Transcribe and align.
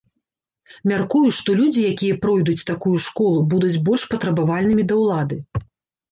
Мяркую, 0.91 1.27
што 1.39 1.49
людзі, 1.59 1.83
якія 1.91 2.15
пройдуць 2.23 2.63
такую 2.69 2.93
школу, 3.07 3.43
будуць 3.51 3.81
больш 3.91 4.07
патрабавальнымі 4.15 4.87
да 4.93 4.99
ўлады. 5.01 5.37